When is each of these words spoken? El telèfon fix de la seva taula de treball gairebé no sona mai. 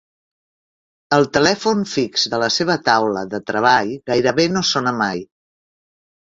El 1.17 1.27
telèfon 1.35 1.83
fix 1.91 2.23
de 2.35 2.39
la 2.43 2.47
seva 2.55 2.77
taula 2.87 3.23
de 3.35 3.41
treball 3.51 3.93
gairebé 4.13 4.49
no 4.55 4.65
sona 4.73 4.95
mai. 5.05 5.23